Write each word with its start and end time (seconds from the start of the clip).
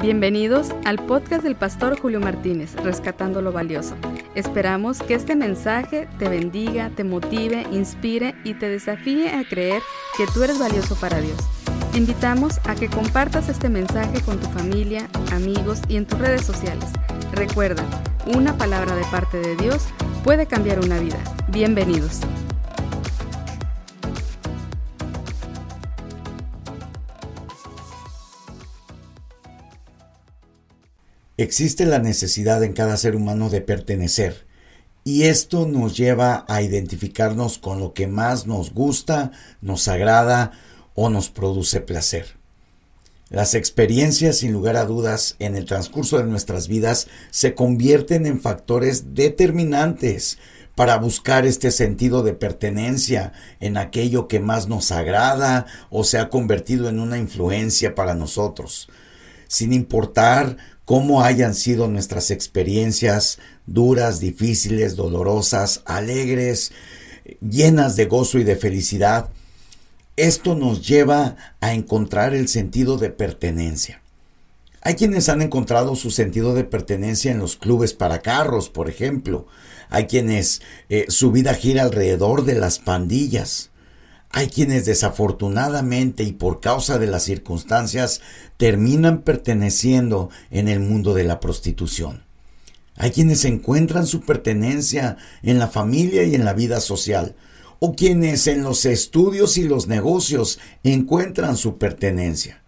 Bienvenidos 0.00 0.68
al 0.84 1.04
podcast 1.06 1.42
del 1.42 1.56
pastor 1.56 1.98
Julio 1.98 2.20
Martínez, 2.20 2.76
Rescatando 2.76 3.42
lo 3.42 3.50
Valioso. 3.50 3.96
Esperamos 4.36 5.00
que 5.00 5.14
este 5.14 5.34
mensaje 5.34 6.08
te 6.20 6.28
bendiga, 6.28 6.90
te 6.90 7.02
motive, 7.02 7.66
inspire 7.72 8.36
y 8.44 8.54
te 8.54 8.68
desafíe 8.68 9.30
a 9.30 9.42
creer 9.42 9.82
que 10.16 10.26
tú 10.32 10.44
eres 10.44 10.60
valioso 10.60 10.94
para 11.00 11.20
Dios. 11.20 11.36
invitamos 11.94 12.60
a 12.64 12.76
que 12.76 12.88
compartas 12.88 13.48
este 13.48 13.68
mensaje 13.68 14.20
con 14.20 14.38
tu 14.38 14.46
familia, 14.50 15.08
amigos 15.32 15.80
y 15.88 15.96
en 15.96 16.06
tus 16.06 16.20
redes 16.20 16.46
sociales. 16.46 16.84
Recuerda, 17.32 17.82
una 18.26 18.56
palabra 18.56 18.94
de 18.94 19.04
parte 19.06 19.38
de 19.38 19.56
Dios 19.56 19.88
puede 20.22 20.46
cambiar 20.46 20.78
una 20.78 21.00
vida. 21.00 21.18
Bienvenidos. 21.48 22.20
Existe 31.38 31.86
la 31.86 32.00
necesidad 32.00 32.64
en 32.64 32.72
cada 32.72 32.96
ser 32.96 33.14
humano 33.14 33.48
de 33.48 33.60
pertenecer, 33.60 34.44
y 35.04 35.22
esto 35.22 35.68
nos 35.68 35.96
lleva 35.96 36.44
a 36.48 36.62
identificarnos 36.62 37.58
con 37.58 37.78
lo 37.78 37.94
que 37.94 38.08
más 38.08 38.48
nos 38.48 38.74
gusta, 38.74 39.30
nos 39.60 39.86
agrada 39.86 40.50
o 40.96 41.10
nos 41.10 41.28
produce 41.30 41.80
placer. 41.80 42.36
Las 43.30 43.54
experiencias, 43.54 44.38
sin 44.38 44.52
lugar 44.52 44.74
a 44.76 44.84
dudas, 44.84 45.36
en 45.38 45.54
el 45.54 45.64
transcurso 45.64 46.18
de 46.18 46.24
nuestras 46.24 46.66
vidas 46.66 47.06
se 47.30 47.54
convierten 47.54 48.26
en 48.26 48.40
factores 48.40 49.14
determinantes 49.14 50.38
para 50.74 50.96
buscar 50.96 51.46
este 51.46 51.70
sentido 51.70 52.24
de 52.24 52.32
pertenencia 52.32 53.32
en 53.60 53.76
aquello 53.76 54.26
que 54.26 54.40
más 54.40 54.66
nos 54.66 54.90
agrada 54.90 55.66
o 55.88 56.02
se 56.02 56.18
ha 56.18 56.30
convertido 56.30 56.88
en 56.88 56.98
una 56.98 57.16
influencia 57.16 57.94
para 57.94 58.16
nosotros. 58.16 58.88
Sin 59.46 59.72
importar 59.72 60.56
cómo 60.88 61.22
hayan 61.22 61.54
sido 61.54 61.86
nuestras 61.86 62.30
experiencias 62.30 63.38
duras, 63.66 64.20
difíciles, 64.20 64.96
dolorosas, 64.96 65.82
alegres, 65.84 66.72
llenas 67.42 67.94
de 67.94 68.06
gozo 68.06 68.38
y 68.38 68.44
de 68.44 68.56
felicidad, 68.56 69.28
esto 70.16 70.54
nos 70.54 70.88
lleva 70.88 71.36
a 71.60 71.74
encontrar 71.74 72.34
el 72.34 72.48
sentido 72.48 72.96
de 72.96 73.10
pertenencia. 73.10 74.00
Hay 74.80 74.94
quienes 74.94 75.28
han 75.28 75.42
encontrado 75.42 75.94
su 75.94 76.10
sentido 76.10 76.54
de 76.54 76.64
pertenencia 76.64 77.30
en 77.32 77.38
los 77.38 77.56
clubes 77.56 77.92
para 77.92 78.20
carros, 78.20 78.70
por 78.70 78.88
ejemplo. 78.88 79.46
Hay 79.90 80.06
quienes 80.06 80.62
eh, 80.88 81.04
su 81.08 81.32
vida 81.32 81.52
gira 81.52 81.82
alrededor 81.82 82.46
de 82.46 82.54
las 82.54 82.78
pandillas. 82.78 83.68
Hay 84.30 84.48
quienes 84.48 84.84
desafortunadamente 84.84 86.22
y 86.22 86.32
por 86.32 86.60
causa 86.60 86.98
de 86.98 87.06
las 87.06 87.22
circunstancias 87.22 88.20
terminan 88.56 89.22
perteneciendo 89.22 90.30
en 90.50 90.68
el 90.68 90.80
mundo 90.80 91.14
de 91.14 91.24
la 91.24 91.40
prostitución. 91.40 92.24
Hay 92.96 93.12
quienes 93.12 93.44
encuentran 93.44 94.06
su 94.06 94.20
pertenencia 94.22 95.16
en 95.42 95.58
la 95.58 95.68
familia 95.68 96.24
y 96.24 96.34
en 96.34 96.44
la 96.44 96.52
vida 96.52 96.80
social, 96.80 97.36
o 97.78 97.94
quienes 97.94 98.48
en 98.48 98.64
los 98.64 98.84
estudios 98.84 99.56
y 99.56 99.62
los 99.62 99.86
negocios 99.86 100.58
encuentran 100.82 101.56
su 101.56 101.78
pertenencia. 101.78 102.62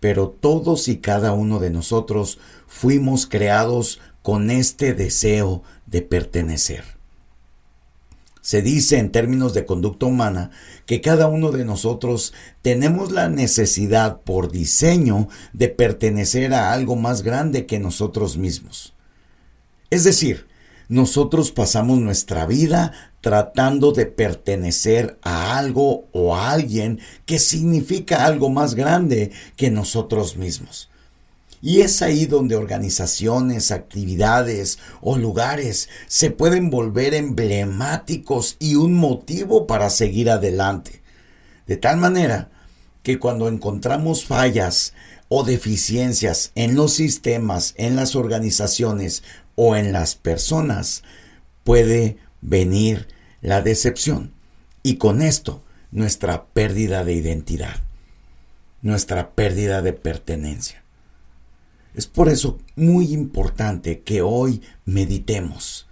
Pero 0.00 0.28
todos 0.28 0.88
y 0.88 0.98
cada 0.98 1.32
uno 1.32 1.60
de 1.60 1.70
nosotros 1.70 2.38
fuimos 2.66 3.26
creados 3.26 4.00
con 4.20 4.50
este 4.50 4.92
deseo 4.92 5.62
de 5.86 6.02
pertenecer. 6.02 7.01
Se 8.42 8.60
dice 8.60 8.98
en 8.98 9.12
términos 9.12 9.54
de 9.54 9.64
conducta 9.64 10.06
humana 10.06 10.50
que 10.84 11.00
cada 11.00 11.28
uno 11.28 11.52
de 11.52 11.64
nosotros 11.64 12.34
tenemos 12.60 13.12
la 13.12 13.28
necesidad 13.28 14.20
por 14.20 14.50
diseño 14.50 15.28
de 15.52 15.68
pertenecer 15.68 16.52
a 16.52 16.72
algo 16.72 16.96
más 16.96 17.22
grande 17.22 17.66
que 17.66 17.78
nosotros 17.78 18.36
mismos. 18.36 18.94
Es 19.90 20.02
decir, 20.02 20.48
nosotros 20.88 21.52
pasamos 21.52 22.00
nuestra 22.00 22.44
vida 22.44 22.92
tratando 23.20 23.92
de 23.92 24.06
pertenecer 24.06 25.18
a 25.22 25.56
algo 25.56 26.08
o 26.12 26.34
a 26.34 26.50
alguien 26.50 26.98
que 27.24 27.38
significa 27.38 28.26
algo 28.26 28.50
más 28.50 28.74
grande 28.74 29.30
que 29.56 29.70
nosotros 29.70 30.36
mismos. 30.36 30.90
Y 31.64 31.82
es 31.82 32.02
ahí 32.02 32.26
donde 32.26 32.56
organizaciones, 32.56 33.70
actividades 33.70 34.80
o 35.00 35.16
lugares 35.16 35.88
se 36.08 36.32
pueden 36.32 36.70
volver 36.70 37.14
emblemáticos 37.14 38.56
y 38.58 38.74
un 38.74 38.94
motivo 38.94 39.68
para 39.68 39.88
seguir 39.88 40.28
adelante. 40.28 41.02
De 41.68 41.76
tal 41.76 41.98
manera 41.98 42.50
que 43.04 43.20
cuando 43.20 43.48
encontramos 43.48 44.24
fallas 44.24 44.92
o 45.28 45.44
deficiencias 45.44 46.50
en 46.56 46.74
los 46.74 46.94
sistemas, 46.94 47.74
en 47.76 47.94
las 47.94 48.16
organizaciones 48.16 49.22
o 49.54 49.76
en 49.76 49.92
las 49.92 50.16
personas, 50.16 51.04
puede 51.62 52.18
venir 52.40 53.06
la 53.40 53.62
decepción 53.62 54.34
y 54.82 54.96
con 54.96 55.22
esto 55.22 55.62
nuestra 55.92 56.46
pérdida 56.46 57.04
de 57.04 57.12
identidad, 57.12 57.76
nuestra 58.80 59.30
pérdida 59.30 59.80
de 59.80 59.92
pertenencia. 59.92 60.81
Es 61.94 62.06
por 62.06 62.30
eso 62.30 62.58
muy 62.74 63.12
importante 63.12 64.00
que 64.00 64.22
hoy 64.22 64.62
meditemos 64.86 65.86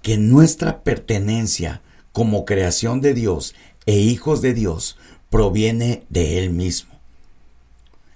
que 0.00 0.16
nuestra 0.16 0.82
pertenencia 0.82 1.82
como 2.12 2.44
creación 2.44 3.00
de 3.00 3.12
Dios 3.12 3.54
e 3.84 3.98
hijos 3.98 4.40
de 4.40 4.54
Dios 4.54 4.96
proviene 5.28 6.04
de 6.08 6.38
Él 6.38 6.50
mismo. 6.50 6.92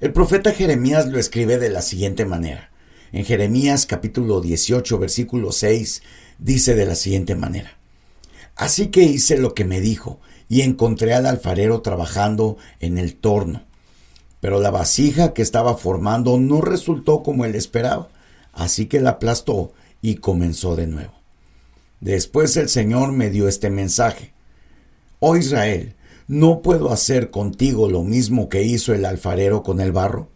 El 0.00 0.12
profeta 0.12 0.52
Jeremías 0.52 1.06
lo 1.06 1.18
escribe 1.18 1.58
de 1.58 1.70
la 1.70 1.82
siguiente 1.82 2.24
manera. 2.24 2.70
En 3.12 3.24
Jeremías 3.24 3.86
capítulo 3.86 4.40
18 4.40 4.98
versículo 4.98 5.50
6 5.50 6.02
dice 6.38 6.74
de 6.74 6.86
la 6.86 6.94
siguiente 6.94 7.34
manera. 7.34 7.76
Así 8.54 8.88
que 8.88 9.02
hice 9.02 9.38
lo 9.38 9.54
que 9.54 9.64
me 9.64 9.80
dijo 9.80 10.20
y 10.48 10.62
encontré 10.62 11.14
al 11.14 11.26
alfarero 11.26 11.80
trabajando 11.80 12.56
en 12.78 12.98
el 12.98 13.16
torno 13.16 13.64
pero 14.44 14.60
la 14.60 14.70
vasija 14.70 15.32
que 15.32 15.40
estaba 15.40 15.74
formando 15.74 16.36
no 16.36 16.60
resultó 16.60 17.22
como 17.22 17.46
él 17.46 17.54
esperaba, 17.54 18.10
así 18.52 18.84
que 18.84 19.00
la 19.00 19.12
aplastó 19.12 19.72
y 20.02 20.16
comenzó 20.16 20.76
de 20.76 20.86
nuevo. 20.86 21.14
Después 22.00 22.54
el 22.58 22.68
Señor 22.68 23.12
me 23.12 23.30
dio 23.30 23.48
este 23.48 23.70
mensaje. 23.70 24.34
Oh 25.18 25.38
Israel, 25.38 25.94
¿no 26.28 26.60
puedo 26.60 26.92
hacer 26.92 27.30
contigo 27.30 27.88
lo 27.88 28.02
mismo 28.02 28.50
que 28.50 28.64
hizo 28.64 28.92
el 28.92 29.06
alfarero 29.06 29.62
con 29.62 29.80
el 29.80 29.92
barro? 29.92 30.28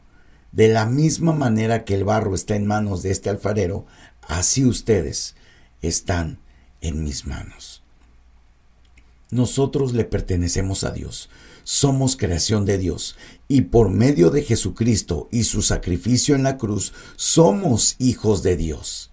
De 0.52 0.68
la 0.68 0.86
misma 0.86 1.34
manera 1.34 1.84
que 1.84 1.92
el 1.92 2.04
barro 2.04 2.34
está 2.34 2.56
en 2.56 2.64
manos 2.64 3.02
de 3.02 3.10
este 3.10 3.28
alfarero, 3.28 3.84
así 4.22 4.64
ustedes 4.64 5.36
están 5.82 6.38
en 6.80 7.04
mis 7.04 7.26
manos. 7.26 7.82
Nosotros 9.30 9.92
le 9.92 10.04
pertenecemos 10.04 10.82
a 10.84 10.92
Dios, 10.92 11.28
somos 11.70 12.16
creación 12.16 12.64
de 12.64 12.78
Dios 12.78 13.14
y 13.46 13.60
por 13.60 13.90
medio 13.90 14.30
de 14.30 14.42
Jesucristo 14.42 15.28
y 15.30 15.44
su 15.44 15.60
sacrificio 15.60 16.34
en 16.34 16.42
la 16.42 16.56
cruz 16.56 16.94
somos 17.16 17.96
hijos 17.98 18.42
de 18.42 18.56
Dios. 18.56 19.10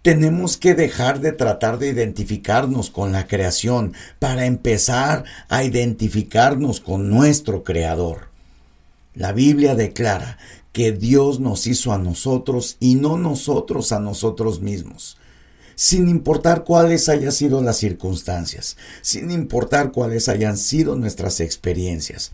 Tenemos 0.00 0.56
que 0.56 0.74
dejar 0.74 1.20
de 1.20 1.32
tratar 1.32 1.78
de 1.78 1.90
identificarnos 1.90 2.88
con 2.88 3.12
la 3.12 3.26
creación 3.26 3.92
para 4.18 4.46
empezar 4.46 5.24
a 5.50 5.64
identificarnos 5.64 6.80
con 6.80 7.10
nuestro 7.10 7.62
Creador. 7.62 8.30
La 9.12 9.32
Biblia 9.32 9.74
declara 9.74 10.38
que 10.72 10.92
Dios 10.92 11.40
nos 11.40 11.66
hizo 11.66 11.92
a 11.92 11.98
nosotros 11.98 12.78
y 12.80 12.94
no 12.94 13.18
nosotros 13.18 13.92
a 13.92 14.00
nosotros 14.00 14.62
mismos 14.62 15.18
sin 15.74 16.08
importar 16.08 16.64
cuáles 16.64 17.08
hayan 17.08 17.32
sido 17.32 17.62
las 17.62 17.78
circunstancias, 17.78 18.76
sin 19.00 19.30
importar 19.30 19.92
cuáles 19.92 20.28
hayan 20.28 20.56
sido 20.56 20.96
nuestras 20.96 21.40
experiencias. 21.40 22.32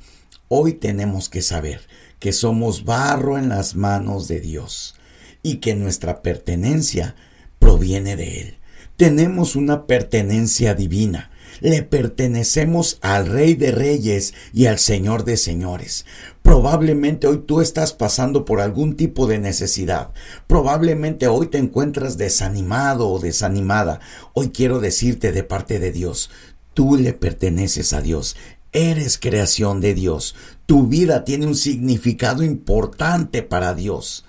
Hoy 0.48 0.72
tenemos 0.72 1.28
que 1.28 1.42
saber 1.42 1.80
que 2.18 2.32
somos 2.32 2.84
barro 2.84 3.38
en 3.38 3.48
las 3.48 3.74
manos 3.74 4.28
de 4.28 4.40
Dios 4.40 4.94
y 5.42 5.56
que 5.56 5.74
nuestra 5.74 6.22
pertenencia 6.22 7.14
proviene 7.58 8.16
de 8.16 8.40
Él. 8.40 8.58
Tenemos 8.96 9.56
una 9.56 9.86
pertenencia 9.86 10.74
divina 10.74 11.30
le 11.60 11.82
pertenecemos 11.82 12.98
al 13.00 13.26
Rey 13.26 13.54
de 13.54 13.72
Reyes 13.72 14.34
y 14.52 14.66
al 14.66 14.78
Señor 14.78 15.24
de 15.24 15.36
Señores. 15.36 16.06
Probablemente 16.42 17.26
hoy 17.26 17.42
tú 17.46 17.60
estás 17.60 17.92
pasando 17.92 18.44
por 18.44 18.60
algún 18.60 18.96
tipo 18.96 19.26
de 19.26 19.38
necesidad. 19.38 20.12
Probablemente 20.46 21.26
hoy 21.26 21.48
te 21.48 21.58
encuentras 21.58 22.16
desanimado 22.16 23.08
o 23.10 23.18
desanimada. 23.18 24.00
Hoy 24.32 24.48
quiero 24.48 24.80
decirte 24.80 25.30
de 25.32 25.44
parte 25.44 25.78
de 25.78 25.92
Dios, 25.92 26.30
tú 26.72 26.96
le 26.96 27.12
perteneces 27.12 27.92
a 27.92 28.00
Dios. 28.00 28.36
Eres 28.72 29.18
creación 29.18 29.80
de 29.80 29.94
Dios. 29.94 30.34
Tu 30.66 30.86
vida 30.86 31.24
tiene 31.24 31.46
un 31.46 31.54
significado 31.54 32.42
importante 32.42 33.42
para 33.42 33.74
Dios. 33.74 34.24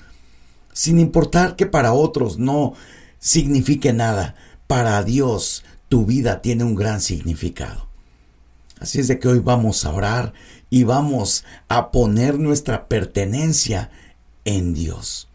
Sin 0.73 0.99
importar 0.99 1.55
que 1.55 1.65
para 1.65 1.93
otros 1.93 2.37
no 2.37 2.73
signifique 3.19 3.93
nada, 3.93 4.35
para 4.67 5.03
Dios 5.03 5.63
tu 5.89 6.05
vida 6.05 6.41
tiene 6.41 6.63
un 6.63 6.75
gran 6.75 7.01
significado. 7.01 7.87
Así 8.79 8.99
es 8.99 9.07
de 9.07 9.19
que 9.19 9.27
hoy 9.27 9.39
vamos 9.39 9.83
a 9.83 9.91
orar 9.91 10.33
y 10.69 10.83
vamos 10.83 11.43
a 11.67 11.91
poner 11.91 12.39
nuestra 12.39 12.87
pertenencia 12.87 13.89
en 14.45 14.73
Dios. 14.73 15.27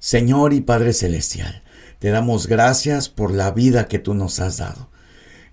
Señor 0.00 0.54
y 0.54 0.60
Padre 0.60 0.92
Celestial, 0.92 1.62
te 1.98 2.10
damos 2.10 2.46
gracias 2.46 3.08
por 3.08 3.32
la 3.32 3.50
vida 3.50 3.86
que 3.86 3.98
tú 3.98 4.14
nos 4.14 4.40
has 4.40 4.56
dado. 4.56 4.88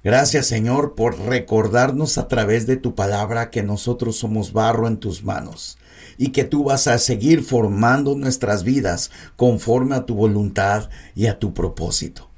Gracias 0.03 0.47
Señor 0.47 0.95
por 0.95 1.19
recordarnos 1.19 2.17
a 2.17 2.27
través 2.27 2.67
de 2.67 2.77
tu 2.77 2.95
palabra 2.95 3.49
que 3.49 3.63
nosotros 3.63 4.15
somos 4.15 4.53
barro 4.53 4.87
en 4.87 4.97
tus 4.97 5.23
manos 5.23 5.77
y 6.17 6.29
que 6.29 6.43
tú 6.43 6.63
vas 6.63 6.87
a 6.87 6.99
seguir 6.99 7.43
formando 7.43 8.15
nuestras 8.15 8.63
vidas 8.63 9.11
conforme 9.35 9.95
a 9.95 10.05
tu 10.05 10.15
voluntad 10.15 10.89
y 11.15 11.25
a 11.25 11.39
tu 11.39 11.53
propósito. 11.53 12.29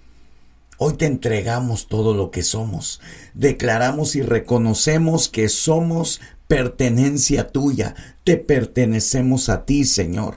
Hoy 0.80 0.94
te 0.94 1.08
entregamos 1.08 1.88
todo 1.88 2.14
lo 2.14 2.30
que 2.30 2.44
somos. 2.44 3.02
Declaramos 3.34 4.16
y 4.16 4.22
reconocemos 4.22 5.28
que 5.28 5.50
somos 5.50 6.22
pertenencia 6.48 7.48
tuya. 7.48 7.96
Te 8.24 8.38
pertenecemos 8.38 9.50
a 9.50 9.66
ti, 9.66 9.86
Señor. 9.86 10.36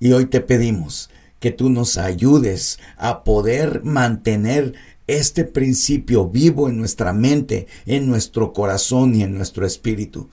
Y 0.00 0.12
hoy 0.12 0.26
te 0.26 0.40
pedimos 0.40 1.08
que 1.40 1.50
tú 1.50 1.70
nos 1.70 1.96
ayudes 1.96 2.78
a 2.98 3.24
poder 3.24 3.82
mantener 3.84 4.74
este 5.06 5.44
principio 5.44 6.28
vivo 6.28 6.68
en 6.68 6.78
nuestra 6.78 7.14
mente, 7.14 7.66
en 7.86 8.08
nuestro 8.08 8.52
corazón 8.52 9.14
y 9.14 9.22
en 9.22 9.34
nuestro 9.34 9.66
espíritu. 9.66 10.28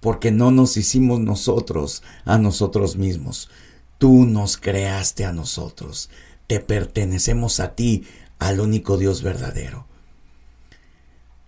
Porque 0.00 0.30
no 0.30 0.52
nos 0.52 0.76
hicimos 0.76 1.18
nosotros 1.18 2.04
a 2.24 2.38
nosotros 2.38 2.96
mismos. 2.96 3.50
Tú 3.98 4.26
nos 4.26 4.56
creaste 4.56 5.24
a 5.24 5.32
nosotros. 5.32 6.08
Te 6.46 6.60
pertenecemos 6.60 7.60
a 7.60 7.74
ti, 7.74 8.06
al 8.38 8.60
único 8.60 8.98
Dios 8.98 9.22
verdadero. 9.22 9.86